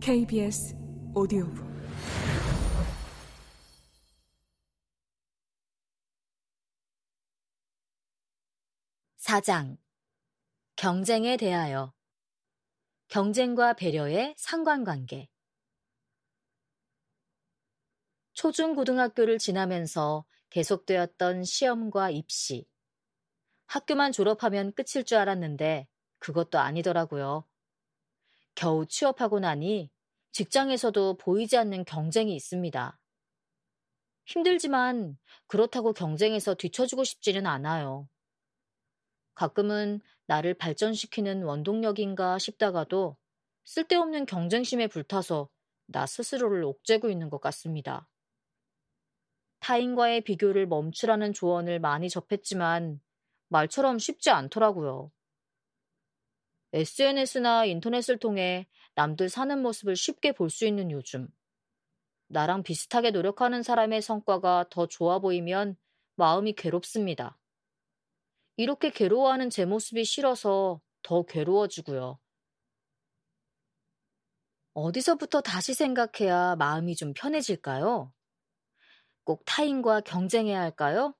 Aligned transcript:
KBS 0.00 0.74
오디오북 1.14 1.64
사장 9.16 9.76
경쟁에 10.76 11.36
대하여 11.36 11.92
경쟁과 13.08 13.74
배려의 13.74 14.34
상관관계 14.36 15.28
초중고등학교를 18.32 19.38
지나면서 19.38 20.24
계속되었던 20.50 21.44
시험과 21.44 22.10
입시. 22.10 22.66
학교만 23.66 24.12
졸업하면 24.12 24.72
끝일 24.72 25.04
줄 25.04 25.18
알았는데 25.18 25.86
그것도 26.18 26.58
아니더라고요. 26.58 27.44
겨우 28.54 28.86
취업하고 28.86 29.40
나니 29.40 29.90
직장에서도 30.32 31.16
보이지 31.18 31.56
않는 31.56 31.84
경쟁이 31.84 32.34
있습니다. 32.34 32.98
힘들지만 34.26 35.18
그렇다고 35.46 35.92
경쟁에서 35.92 36.54
뒤처지고 36.54 37.04
싶지는 37.04 37.46
않아요. 37.46 38.08
가끔은 39.34 40.00
나를 40.26 40.54
발전시키는 40.54 41.42
원동력인가 41.42 42.38
싶다가도 42.38 43.16
쓸데없는 43.64 44.26
경쟁심에 44.26 44.86
불타서 44.86 45.48
나 45.86 46.06
스스로를 46.06 46.64
옥죄고 46.64 47.10
있는 47.10 47.28
것 47.30 47.40
같습니다. 47.40 48.08
타인과의 49.60 50.22
비교를 50.22 50.66
멈추라는 50.66 51.32
조언을 51.32 51.78
많이 51.78 52.08
접했지만 52.08 53.00
말처럼 53.48 53.98
쉽지 53.98 54.30
않더라고요. 54.30 55.12
SNS나 56.72 57.66
인터넷을 57.66 58.18
통해 58.18 58.66
남들 58.94 59.28
사는 59.28 59.60
모습을 59.60 59.96
쉽게 59.96 60.32
볼 60.32 60.50
수 60.50 60.66
있는 60.66 60.90
요즘. 60.90 61.28
나랑 62.28 62.62
비슷하게 62.62 63.10
노력하는 63.10 63.62
사람의 63.62 64.00
성과가 64.02 64.66
더 64.70 64.86
좋아 64.86 65.18
보이면 65.18 65.76
마음이 66.16 66.54
괴롭습니다. 66.54 67.38
이렇게 68.56 68.90
괴로워하는 68.90 69.50
제 69.50 69.64
모습이 69.64 70.04
싫어서 70.04 70.80
더 71.02 71.24
괴로워지고요. 71.24 72.18
어디서부터 74.74 75.42
다시 75.42 75.74
생각해야 75.74 76.56
마음이 76.56 76.96
좀 76.96 77.12
편해질까요? 77.12 78.12
꼭 79.24 79.42
타인과 79.44 80.00
경쟁해야 80.00 80.60
할까요? 80.60 81.14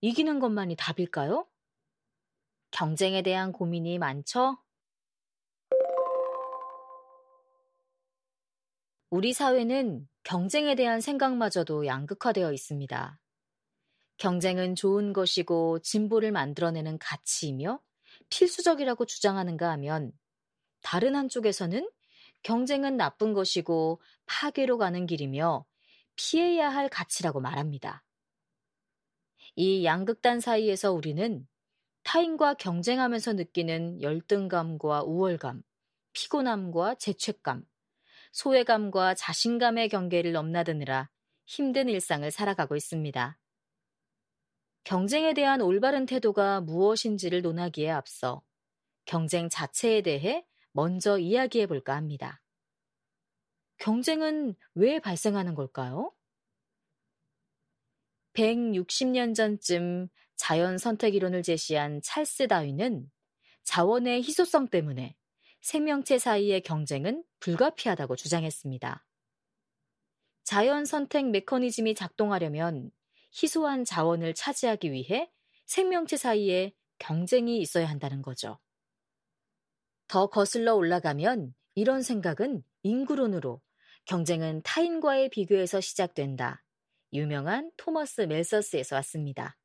이기는 0.00 0.40
것만이 0.40 0.76
답일까요? 0.76 1.48
경쟁에 2.70 3.22
대한 3.22 3.52
고민이 3.52 3.98
많죠? 3.98 4.58
우리 9.10 9.32
사회는 9.32 10.06
경쟁에 10.22 10.74
대한 10.74 11.00
생각마저도 11.00 11.86
양극화되어 11.86 12.52
있습니다. 12.52 13.18
경쟁은 14.18 14.74
좋은 14.74 15.14
것이고 15.14 15.78
진보를 15.78 16.30
만들어내는 16.30 16.98
가치이며 16.98 17.80
필수적이라고 18.28 19.06
주장하는가 19.06 19.70
하면 19.70 20.12
다른 20.82 21.16
한쪽에서는 21.16 21.88
경쟁은 22.42 22.98
나쁜 22.98 23.32
것이고 23.32 24.02
파괴로 24.26 24.76
가는 24.76 25.06
길이며 25.06 25.64
피해야 26.14 26.68
할 26.68 26.90
가치라고 26.90 27.40
말합니다. 27.40 28.04
이 29.56 29.86
양극단 29.86 30.40
사이에서 30.40 30.92
우리는 30.92 31.48
타인과 32.02 32.54
경쟁하면서 32.54 33.32
느끼는 33.34 34.02
열등감과 34.02 35.04
우월감, 35.04 35.62
피곤함과 36.12 36.96
죄책감, 36.96 37.64
소외감과 38.32 39.14
자신감의 39.14 39.88
경계를 39.88 40.32
넘나드느라 40.32 41.10
힘든 41.46 41.88
일상을 41.88 42.30
살아가고 42.30 42.76
있습니다. 42.76 43.38
경쟁에 44.84 45.34
대한 45.34 45.60
올바른 45.60 46.06
태도가 46.06 46.60
무엇인지를 46.60 47.42
논하기에 47.42 47.90
앞서 47.90 48.42
경쟁 49.04 49.48
자체에 49.48 50.02
대해 50.02 50.46
먼저 50.72 51.18
이야기해 51.18 51.66
볼까 51.66 51.96
합니다. 51.96 52.40
경쟁은 53.78 54.54
왜 54.74 54.98
발생하는 54.98 55.54
걸까요? 55.54 56.12
160년 58.34 59.34
전쯤 59.34 60.08
자연 60.36 60.78
선택 60.78 61.14
이론을 61.14 61.42
제시한 61.42 62.00
찰스 62.02 62.48
다윈은 62.48 63.10
자원의 63.64 64.22
희소성 64.22 64.68
때문에 64.68 65.16
생명체 65.60 66.18
사이의 66.18 66.62
경쟁은 66.62 67.24
불가피하다고 67.40 68.16
주장했습니다. 68.16 69.04
자연 70.44 70.84
선택 70.84 71.28
메커니즘이 71.30 71.94
작동하려면 71.94 72.90
희소한 73.34 73.84
자원을 73.84 74.34
차지하기 74.34 74.92
위해 74.92 75.30
생명체 75.66 76.16
사이에 76.16 76.74
경쟁이 76.98 77.60
있어야 77.60 77.86
한다는 77.86 78.22
거죠. 78.22 78.58
더 80.06 80.28
거슬러 80.28 80.74
올라가면 80.74 81.54
이런 81.74 82.02
생각은 82.02 82.64
인구론으로 82.82 83.60
경쟁은 84.06 84.62
타인과의 84.62 85.28
비교에서 85.28 85.82
시작된다. 85.82 86.64
유명한 87.12 87.70
토머스 87.76 88.22
멜서스에서 88.22 88.96
왔습니다. 88.96 89.58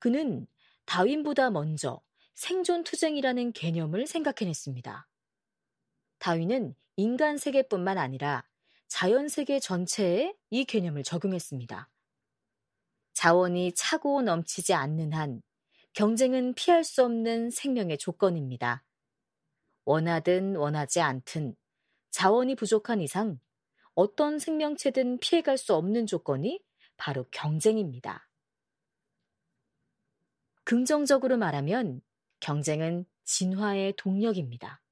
그는 0.00 0.46
다윈보다 0.84 1.50
먼저 1.50 2.02
생존 2.34 2.84
투쟁이라는 2.84 3.52
개념을 3.52 4.06
생각해냈습니다. 4.06 5.08
다윈은 6.18 6.74
인간 6.96 7.38
세계뿐만 7.38 7.98
아니라 7.98 8.44
자연 8.88 9.28
세계 9.28 9.60
전체에 9.60 10.34
이 10.50 10.64
개념을 10.64 11.02
적용했습니다. 11.02 11.90
자원이 13.12 13.72
차고 13.72 14.22
넘치지 14.22 14.74
않는 14.74 15.12
한 15.12 15.42
경쟁은 15.92 16.54
피할 16.54 16.82
수 16.82 17.04
없는 17.04 17.50
생명의 17.50 17.98
조건입니다. 17.98 18.84
원하든 19.84 20.56
원하지 20.56 21.00
않든 21.00 21.54
자원이 22.10 22.56
부족한 22.56 23.00
이상 23.00 23.38
어떤 23.94 24.38
생명체든 24.38 25.18
피해갈 25.18 25.56
수 25.56 25.74
없는 25.74 26.06
조건이 26.06 26.60
바로 26.96 27.26
경쟁입니다. 27.30 28.28
긍정적으로 30.64 31.36
말하면 31.36 32.00
경쟁은 32.44 33.06
진화의 33.24 33.94
동력입니다. 33.96 34.82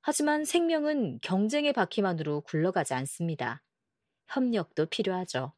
하지만 0.00 0.46
생명은 0.46 1.18
경쟁의 1.20 1.74
바퀴만으로 1.74 2.40
굴러가지 2.40 2.94
않습니다. 2.94 3.62
협력도 4.28 4.86
필요하죠. 4.86 5.52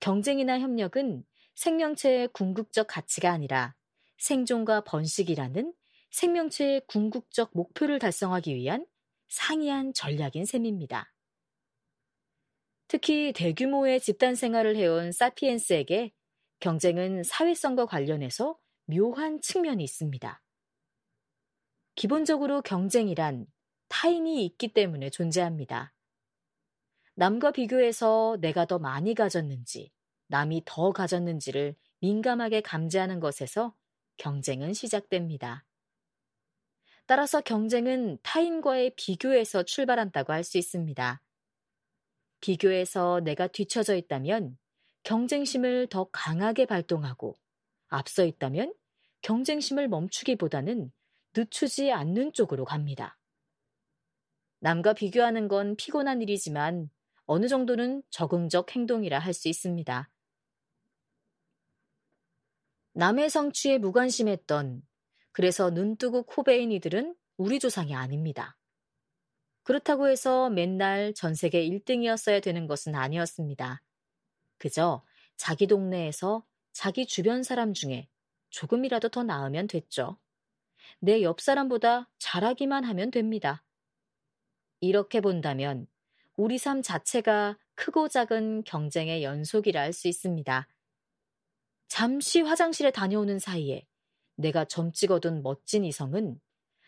경쟁이나 0.00 0.60
협력은 0.60 1.26
생명체의 1.56 2.28
궁극적 2.28 2.86
가치가 2.86 3.32
아니라 3.32 3.74
생존과 4.16 4.84
번식이라는 4.84 5.74
생명체의 6.10 6.86
궁극적 6.86 7.50
목표를 7.52 7.98
달성하기 7.98 8.54
위한 8.54 8.86
상이한 9.28 9.92
전략인 9.92 10.46
셈입니다. 10.46 11.12
특히 12.86 13.34
대규모의 13.34 14.00
집단 14.00 14.34
생활을 14.34 14.74
해온 14.74 15.12
사피엔스에게 15.12 16.14
경쟁은 16.60 17.24
사회성과 17.24 17.84
관련해서 17.84 18.58
묘한 18.90 19.40
측면이 19.42 19.84
있습니다. 19.84 20.42
기본적으로 21.94 22.62
경쟁이란 22.62 23.46
타인이 23.88 24.44
있기 24.46 24.72
때문에 24.72 25.10
존재합니다. 25.10 25.92
남과 27.14 27.52
비교해서 27.52 28.38
내가 28.40 28.64
더 28.64 28.78
많이 28.78 29.14
가졌는지, 29.14 29.92
남이 30.28 30.62
더 30.64 30.92
가졌는지를 30.92 31.76
민감하게 32.00 32.62
감지하는 32.62 33.20
것에서 33.20 33.74
경쟁은 34.16 34.72
시작됩니다. 34.72 35.66
따라서 37.06 37.40
경쟁은 37.42 38.18
타인과의 38.22 38.94
비교에서 38.96 39.64
출발한다고 39.64 40.32
할 40.32 40.44
수 40.44 40.56
있습니다. 40.56 41.20
비교에서 42.40 43.20
내가 43.20 43.48
뒤처져 43.48 43.96
있다면 43.96 44.56
경쟁심을 45.02 45.88
더 45.88 46.08
강하게 46.12 46.66
발동하고 46.66 47.34
앞서 47.88 48.24
있다면 48.24 48.74
경쟁심을 49.22 49.88
멈추기보다는 49.88 50.92
늦추지 51.36 51.92
않는 51.92 52.32
쪽으로 52.32 52.64
갑니다. 52.64 53.18
남과 54.60 54.94
비교하는 54.94 55.48
건 55.48 55.76
피곤한 55.76 56.22
일이지만 56.22 56.90
어느 57.26 57.46
정도는 57.46 58.02
적응적 58.10 58.74
행동이라 58.74 59.18
할 59.18 59.32
수 59.34 59.48
있습니다. 59.48 60.10
남의 62.94 63.30
성취에 63.30 63.78
무관심했던 63.78 64.82
그래서 65.30 65.70
눈뜨고 65.70 66.24
코베인 66.24 66.72
이들은 66.72 67.14
우리 67.36 67.60
조상이 67.60 67.94
아닙니다. 67.94 68.56
그렇다고 69.62 70.08
해서 70.08 70.50
맨날 70.50 71.14
전 71.14 71.34
세계 71.34 71.62
1등이었어야 71.68 72.42
되는 72.42 72.66
것은 72.66 72.94
아니었습니다. 72.96 73.82
그저 74.56 75.04
자기 75.36 75.66
동네에서 75.68 76.44
자기 76.72 77.06
주변 77.06 77.42
사람 77.44 77.72
중에 77.72 78.08
조금이라도 78.50 79.08
더 79.10 79.22
나으면 79.22 79.66
됐죠. 79.68 80.18
내 81.00 81.22
옆 81.22 81.40
사람보다 81.40 82.10
잘하기만 82.18 82.84
하면 82.84 83.10
됩니다. 83.10 83.64
이렇게 84.80 85.20
본다면 85.20 85.86
우리 86.36 86.58
삶 86.58 86.82
자체가 86.82 87.58
크고 87.76 88.08
작은 88.08 88.64
경쟁의 88.64 89.22
연속이라 89.22 89.80
할 89.80 89.92
수 89.92 90.08
있습니다. 90.08 90.68
잠시 91.88 92.40
화장실에 92.40 92.90
다녀오는 92.90 93.38
사이에 93.38 93.86
내가 94.36 94.64
점 94.64 94.92
찍어둔 94.92 95.42
멋진 95.42 95.84
이성은 95.84 96.40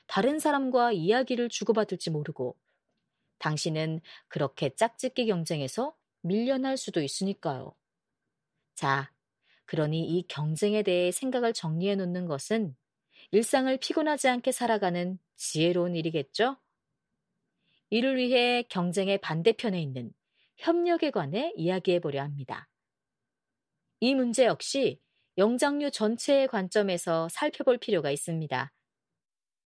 다른 0.06 0.38
사람과 0.38 0.92
이야기를 0.92 1.48
주고받을지 1.48 2.10
모르고 2.10 2.56
당신은 3.38 4.00
그렇게 4.28 4.70
짝짓기 4.74 5.26
경쟁에서 5.26 5.96
밀려날 6.22 6.76
수도 6.76 7.02
있으니까요. 7.02 7.74
자, 8.74 9.12
그러니 9.70 10.02
이 10.02 10.26
경쟁에 10.26 10.82
대해 10.82 11.12
생각을 11.12 11.52
정리해 11.52 11.94
놓는 11.94 12.26
것은 12.26 12.74
일상을 13.30 13.76
피곤하지 13.76 14.26
않게 14.26 14.50
살아가는 14.50 15.16
지혜로운 15.36 15.94
일이겠죠? 15.94 16.56
이를 17.88 18.16
위해 18.16 18.64
경쟁의 18.64 19.18
반대편에 19.18 19.80
있는 19.80 20.12
협력에 20.56 21.12
관해 21.12 21.52
이야기해 21.54 22.00
보려 22.00 22.20
합니다. 22.20 22.68
이 24.00 24.16
문제 24.16 24.44
역시 24.44 25.00
영장류 25.38 25.92
전체의 25.92 26.48
관점에서 26.48 27.28
살펴볼 27.30 27.78
필요가 27.78 28.10
있습니다. 28.10 28.72